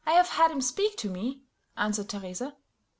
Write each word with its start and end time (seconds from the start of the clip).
]"Well, 0.07 0.17
I've 0.19 0.29
had 0.29 0.49
him 0.49 0.61
speak 0.61 0.97
to 0.97 1.09
me," 1.11 1.41
answered 1.77 2.09
Teresa. 2.09 2.55